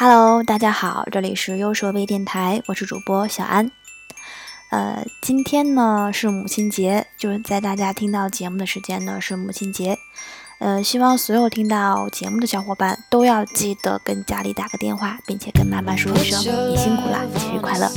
[0.00, 3.68] Hello，大家好，这里是优设微电台，我是主播小安。
[4.70, 9.98] 呃，今天呢是母亲节，就是在大家听到节目的时间呢是母亲节。
[10.60, 16.38] 呃，希望所有听到节目的小伙伴都要记得跟家里打个电话，并且跟妈妈说一声
[16.70, 17.90] 你辛苦啦，节日快乐。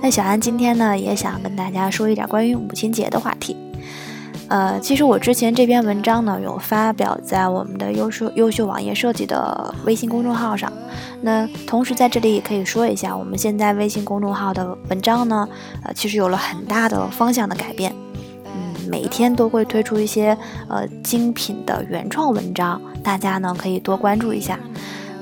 [0.00, 3.54] 那小安今天呢也想跟大家说一点关于母亲节的话题。
[4.48, 10.72] 呃，其实我之前这篇文章呢有发表在我们的优秀优秀网页设计的微信公众号上。
[11.20, 15.48] 那同时在这里也可以说一下，我们现在微信公众号的文章呢，
[15.82, 17.92] 呃，其实有了很大的方向的改变。
[18.44, 20.36] 嗯，每一天都会推出一些
[20.68, 24.58] 呃精品的原创文章，大家呢可以多关注一下。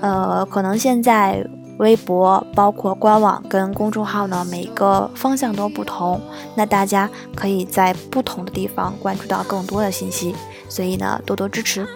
[0.00, 1.44] 呃，可能现在。
[1.78, 6.20] 微博包括官网跟公众号呢，每个方向都不同，
[6.54, 10.34] 那大家可以在不同的地方关注到更多的信息，
[10.68, 11.86] 所以呢多多支持。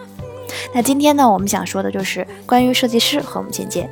[0.73, 3.89] 那今天呢，我们想说的就是关于设计师和母亲节。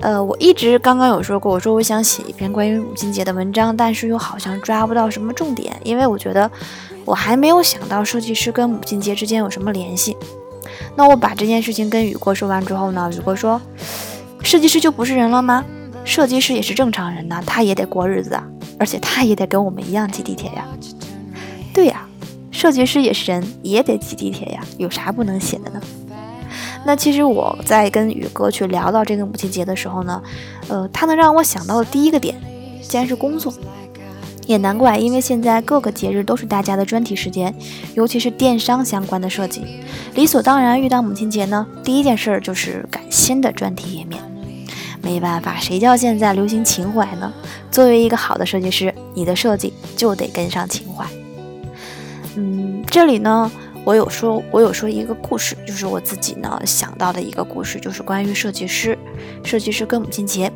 [0.00, 6.50] 呃，我一直刚刚有说过，我说我想写一篇关于母亲节的文章，但是又好像抓不到什么重点，因为我觉得
[7.04, 10.16] 我还没有想到设计师跟母亲节之间有什么联系。
[10.96, 13.60] 那我把这件事情跟雨过说完之后呢，雨过说。
[14.50, 15.64] 设计师就不是人了吗？
[16.04, 18.44] 设计师也是正常人呐，他也得过日子啊，
[18.80, 20.66] 而且他也得跟我们一样挤地铁呀。
[21.72, 22.04] 对呀，
[22.50, 25.80] 设计师也是人，也得挤地铁呀，有啥不能写的呢？
[26.84, 30.20] 那其实我在跟宇哥去聊到这个母亲节的时候呢，
[30.66, 32.34] 呃，他能让我想到的第一个点，
[32.82, 33.54] 竟然是工作。
[34.48, 37.54] 也难怪，因为现在各个节日都是大家的专题时间，
[37.94, 39.62] 尤其是电商相关的设计，
[40.16, 44.20] 理所当然遇到母亲节呢，第一件事就是赶新的专题页面。
[45.02, 47.32] 没办法，谁叫现在流行情怀呢？
[47.70, 51.04] 作为一个好的设计师，你的设计就得跟上情怀。
[52.36, 53.50] 嗯，这里呢，
[53.84, 58.96] 我有说，我有说一个故事，就是我自己呢想到的一个故事，就是关于设计师，
[59.42, 60.52] 设计师跟母亲节。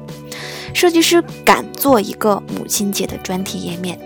[0.72, 3.98] 设计师敢做一个母亲节的专题页面，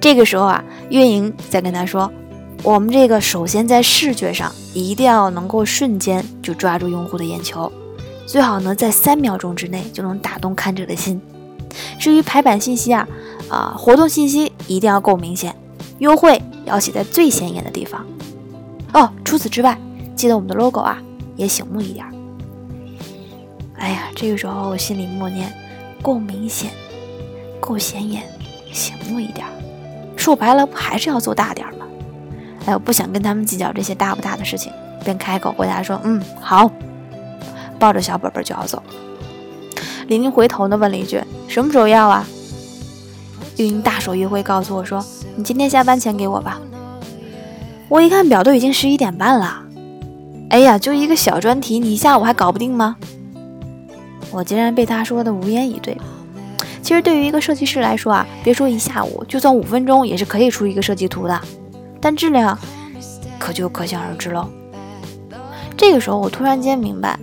[0.00, 2.12] 这个时候啊，运营在跟他说
[2.62, 7.72] ：“我们这个首先在视觉上一定要能够瞬间就抓住用户的眼球，
[8.26, 11.20] 最好呢在三秒钟之内就能打动看者的心。
[11.98, 13.06] 至于排版信息啊，
[13.48, 15.54] 啊活动信息一定要够明显，
[15.98, 18.04] 优惠要写在最显眼的地方。
[18.92, 19.78] 哦，除此之外，
[20.16, 21.02] 记得我们的 logo 啊
[21.36, 22.06] 也醒目一点。
[23.76, 25.52] 哎呀，这个时候我心里默念。”
[26.02, 26.70] 够明显，
[27.58, 28.24] 够显眼，
[28.70, 29.46] 醒目一点。
[30.16, 31.86] 说白了，不还是要做大点吗？
[32.66, 34.70] 哎，我不想跟他们计较这些大不大的事情，
[35.02, 36.70] 便开口回答说：“嗯，好。”
[37.84, 38.82] 抱着小本本就要走。
[40.08, 42.26] 林林回头呢，问了一句：“什么时候要啊？”
[43.58, 45.04] 玉英大手一挥，告诉我说
[45.36, 46.58] ：“你今天下班前给我吧。”
[47.90, 49.62] 我一看表，都已经十一点半了。
[50.48, 52.96] 哎呀，就一个小专题，你下午还搞不定吗？
[54.30, 55.94] 我竟然被他说的无言以对。
[56.80, 61.38] 其实对于一个设计师来说啊，别说一下午，就算五分钟也是可以出一个设计图的，
[62.00, 62.58] 但质量
[63.38, 64.48] 可就可想而知喽。
[65.76, 67.18] 这个时候我突然间明白，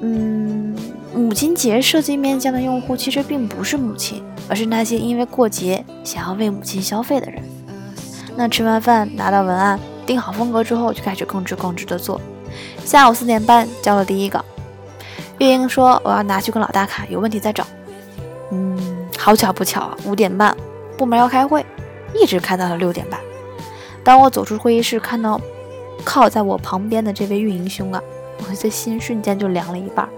[0.00, 0.76] 嗯，
[1.14, 7.42] 母亲节设计面向的用户其实并不是母亲，而是那些因为过节想要为母亲消费的人。
[8.36, 12.20] 那吃完饭拿到文案，定好风格之后，就开始吭哧吭哧的做。
[12.84, 14.44] 下午四点半交了第一稿。
[15.38, 17.66] 运营说：“我要拿去跟老大看，有问题再找。”
[18.50, 18.78] 嗯，
[19.16, 20.56] 好巧不巧啊，五点半
[20.96, 21.66] 部门要开会，
[22.14, 23.20] 一直开到了六点半。
[24.02, 25.40] 当我走出会议室，看到
[26.04, 28.00] 靠在我旁边的这位运营兄啊，
[28.38, 30.08] 我的心瞬间就凉了一半。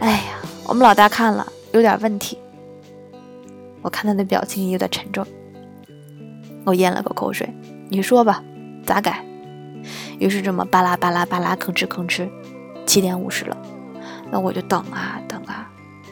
[0.00, 2.38] 哎呀，我们老大看了有点问题，
[3.80, 5.26] 我看他的表情有点沉重。
[6.64, 7.48] 我咽了口口水，
[7.88, 8.42] 你说吧，
[8.84, 9.24] 咋改？
[10.18, 12.28] 于是这么巴拉巴拉巴拉，吭哧吭哧。
[12.84, 13.56] 七点五十了，
[14.30, 15.70] 那我就等啊等啊，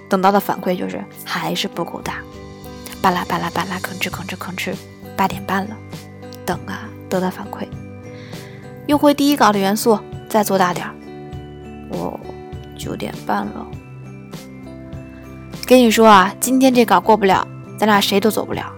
[0.08, 2.22] 等到的反馈就是还是不够大，
[3.02, 4.75] 巴拉巴拉巴拉，吭哧吭哧吭哧，
[5.16, 5.76] 八点半了，
[6.47, 7.66] 等啊得到反馈，
[8.87, 9.98] 用回第一稿的元素，
[10.31, 10.94] 再做大点儿，
[11.91, 12.19] 我
[12.79, 13.67] 九点半了，
[15.67, 17.44] 跟你说啊，今天这稿过不了，
[17.77, 18.73] 咱俩谁都走不了。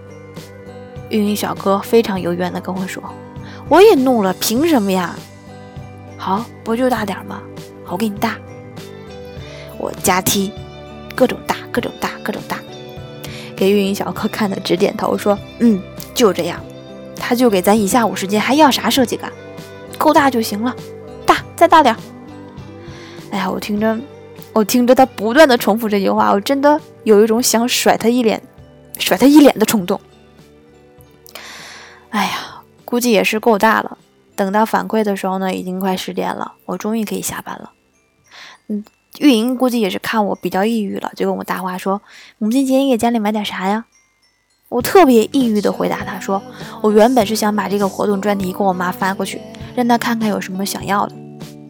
[1.09, 3.03] 运营小哥非常幽怨的跟我说，
[3.69, 5.15] 我也怒了，凭什么呀？
[6.17, 7.39] 好，不就大点吗？
[7.87, 8.35] 我给你大，
[9.77, 10.51] 我加 T，
[11.15, 12.57] 各种大，各种大，各种大，
[13.55, 15.79] 给运营小哥看的直点头，说：“嗯，
[16.15, 16.59] 就这样。”
[17.15, 19.31] 他就给咱一下午时间，还要啥设计感？
[19.99, 20.75] 够大就行了，
[21.63, 21.95] 再大点。
[23.31, 23.97] 哎呀，我听着，
[24.51, 28.41] 我听着他不断的重复这句话，我真的有一种想甩他一脸，
[28.99, 29.97] 甩他一脸的冲动。
[32.09, 33.97] 哎呀，估计也是够大了。
[34.35, 37.71] 等到反馈的时候呢，已经快十点了，我终于可以下班了。
[38.67, 38.83] 嗯，
[39.19, 42.01] 运营估计也是看我比较抑郁了，就跟我搭话说
[42.39, 43.85] ：“母亲节你给家里买点啥呀？”
[44.67, 46.43] 我特别抑郁的回答他说
[46.83, 49.39] ：“我原本是想把这个活动专题给我妈发过去，
[49.75, 51.15] 让她看看有什么想要的，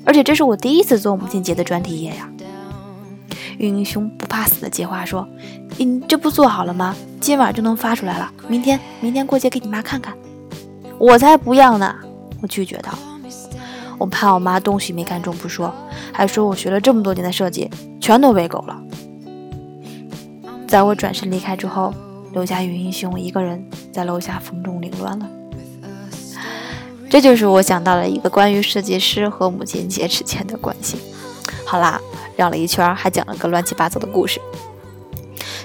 [0.06, 2.30] 而且这是我第一次做母亲节的专题页呀。”
[3.60, 5.28] 运营兄不怕死的接话说
[5.78, 6.96] ：“你这不做好了吗？
[7.20, 10.14] 今晚就能发出来了，明天明天过节给你妈看看。”
[10.98, 11.96] 我才不要呢！
[12.42, 12.94] 我拒绝道
[13.98, 15.74] ：“我怕我妈东西没看中不说，
[16.12, 17.70] 还说我学了这么多年的设计
[18.00, 18.82] 全都喂狗了。”
[20.68, 21.94] 在我转身离开之后。
[22.34, 25.30] 留下云英兄一个人在楼下风中凌乱了，
[27.14, 30.98] 这就是我想到了一个关于设计师和母亲节之间的关系。
[31.64, 32.02] 好啦，
[32.36, 34.42] 绕了一圈，还讲了个乱七八糟的故事。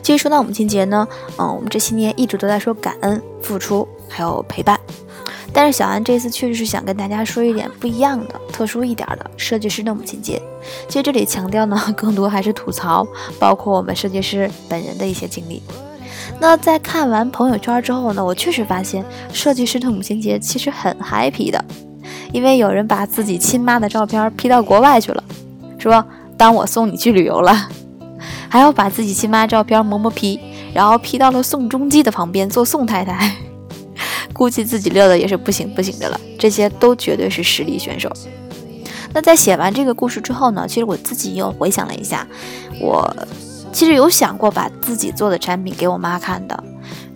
[0.02, 1.08] 其实说到母亲节呢，
[1.38, 4.78] 嗯，我们这些年一直都在说感恩、付出，还有陪伴。
[5.50, 10.38] 但是小安这次确实是想跟大家说一点不一样的、特殊一点的设计师的母亲节。
[10.86, 13.08] 其实这里强调呢， 更多还是吐槽，
[13.38, 15.62] 包括我们设计师本人的一些经历。
[16.40, 21.64] 那在看完朋友圈之后呢，我确实发现设计师的母亲节其实很 happy 的，
[22.32, 25.24] 因为有人把自己亲妈的照片 P 到国外去了，
[25.78, 26.04] 说
[26.36, 27.68] 当我送你去旅游了，
[28.48, 30.38] 还要把自己亲妈照片磨磨皮，
[30.72, 33.36] 然后 P 到了宋仲基的旁边做宋太太，
[34.32, 36.20] 估计自己乐的也是不行不行的了。
[36.38, 38.12] 这些都绝对是实力选手。
[39.12, 42.24] 那在写完这个故事之后呢，其实我自己又回想了一下，
[42.80, 43.12] 我。
[43.72, 46.64] 其实有想过把自己做的产品给我妈看的，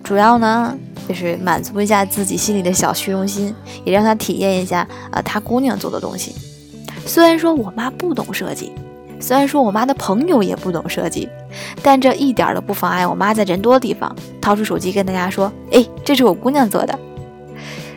[0.03, 0.77] 主要呢
[1.07, 3.53] 就是满足一下自己心里的小虚荣心，
[3.83, 6.33] 也让她体验一下啊她姑娘做的东西。
[7.05, 8.71] 虽然说我妈不懂设计，
[9.19, 11.27] 虽然说我妈的朋友也不懂设计，
[11.81, 16.97] 但这一点都不妨碍我妈在人多的地方掏出手机跟大家说：“哎，这是我姑娘做的。”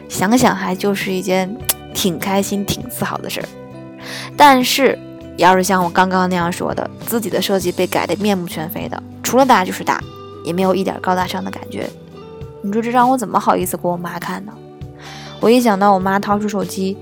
[0.09, 1.57] 想想还就是一件
[1.95, 3.49] 挺开心、挺自豪的事儿。
[4.37, 4.99] 但是。
[5.37, 10.03] 要是像我刚刚那样说的，自己的设计被改得面目全非的，除了大就是大，
[10.45, 11.89] 也没有一点高大上的感觉，
[12.63, 14.53] 你说这让我怎么好意思给我妈看呢？
[15.41, 16.97] 我一想到我妈掏出手机，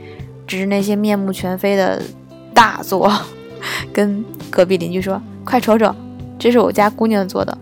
[0.46, 2.02] 指着那些面目全非的
[2.52, 3.12] 大作，
[3.92, 5.94] 跟隔壁邻居说：“快瞅瞅，
[6.36, 7.56] 这是我家姑娘做的。”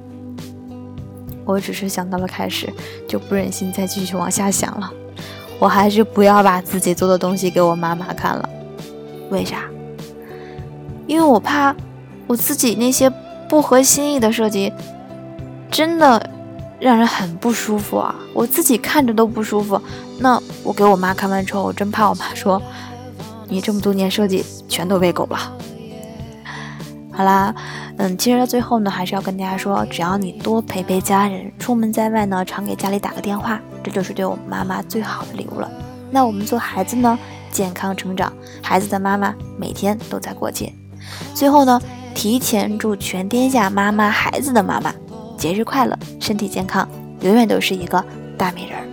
[1.44, 2.72] 我只是想到了开始，
[3.06, 4.90] 就不忍心再继续往下想了。
[5.58, 8.48] 我还是不要把自己做的东西给我妈妈看了。
[9.28, 9.64] 为啥？
[11.12, 11.76] 因为我怕
[12.26, 13.12] 我自己那些
[13.46, 14.72] 不合心意的设计，
[15.70, 16.30] 真的
[16.80, 18.14] 让人很不舒服啊！
[18.32, 19.78] 我自己看着都不舒服。
[20.18, 22.62] 那我给我妈看完之后，我真怕我妈说
[23.46, 25.38] 你这么多年设计全都喂狗了。
[27.12, 27.54] 好啦，
[27.98, 35.70] 嗯，其实到最后呢，还是要跟大家说，只要你多陪陪家人，出门在外呢，常给家里打个电话，这就是对我们妈妈最好的礼物了。
[36.10, 37.18] 那我们做孩子呢，
[37.50, 38.32] 健康成长，
[38.62, 40.72] 孩子的妈妈每天都在过节。
[41.34, 41.80] 最后呢，
[42.14, 44.94] 提前祝全天下妈妈、孩子的妈妈
[45.36, 46.88] 节日快乐，身体健康，
[47.20, 48.04] 永远都是一个
[48.36, 48.84] 大美人儿。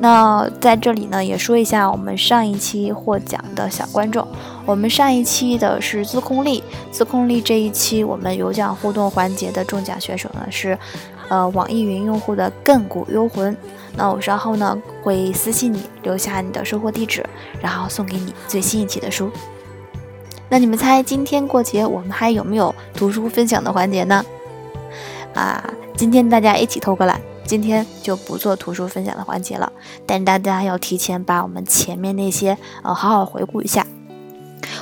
[0.00, 4.26] 那在这里呢，也说一下我们上一期获奖的小观众。
[4.66, 10.76] 我们上一期的是自控力，自控力这一期我们有奖互动环节的中奖选手呢是，
[11.28, 13.56] 呃，网易云用户的亘古幽魂。
[13.96, 17.24] 那我稍后呢会私信你，留下你的收货地址，
[17.62, 19.30] 然后送给你最新一期的书。
[20.54, 24.24] 那你们猜今天过节我们还有没有图书分享的环节呢？
[25.34, 29.72] 啊，今天大家一起偷过来，今天就不做图书分享的环节了。
[30.06, 33.84] 但大家要提前把我们前面那些呃好好回顾一下。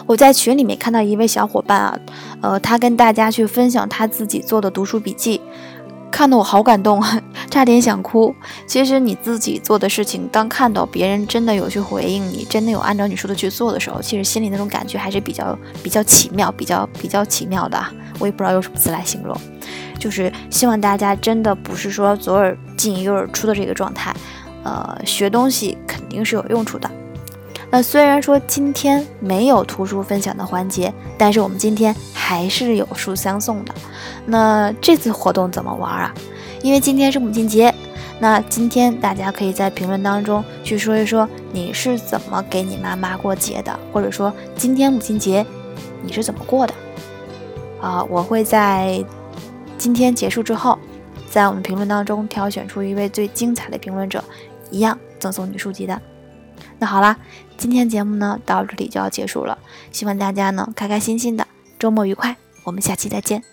[0.05, 1.99] 我在群里面看到一位小伙伴啊，
[2.43, 5.41] 呃，他跟大家去分享他自己做的读书笔记。
[6.13, 8.33] 看得我好感动啊， 差点想哭。
[8.67, 17.83] 其实你自己做的事情，当看到别人真的有去回应你，真的有按照你说的去做的时候，其实心里那种感觉还是比较比较奇妙，比较比较奇妙的。
[18.19, 19.35] 我也不知道用什么词来形容，
[19.99, 24.15] 就是希望大家真的不是说左耳进右耳出的这个状态。
[24.65, 26.89] 呃，学东西肯定是有用处的。
[27.75, 33.75] 那虽然说今天没有图书分享的环节，但是我们今天还是有书相送的。
[34.27, 36.15] 那这次活动怎么玩啊？
[36.63, 37.75] 因为今天是母亲节，
[38.19, 45.45] 那今天大家可以在评论当中去说一说你是怎么给你妈妈过节的，或者说今天母亲节
[46.03, 46.75] 你是怎么过的？
[47.81, 49.03] 啊，我会在
[49.79, 50.79] 今天结束之后，
[51.31, 54.23] 在我们评论当中挑选出一位最精彩的评论者，
[54.71, 55.99] 一样赠送你书籍的。
[56.83, 57.17] 那好啦，
[57.57, 59.57] 今天节目呢到这里就要结束了，
[59.93, 61.47] 希望大家呢开开心心的，
[61.79, 63.52] 周末愉快，我们下期再见。